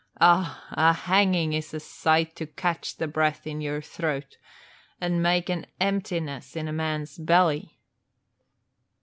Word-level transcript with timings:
Ah, 0.19 0.65
a 0.71 0.93
hanging 0.93 1.53
is 1.53 1.75
a 1.75 1.79
sight 1.79 2.35
to 2.35 2.47
catch 2.47 2.97
the 2.97 3.07
breath 3.07 3.45
in 3.45 3.61
your 3.61 3.83
throat 3.83 4.39
and 4.99 5.21
make 5.21 5.47
an 5.47 5.67
emptiness 5.79 6.55
in 6.55 6.67
a 6.67 6.73
man's 6.73 7.19
belly!" 7.19 7.77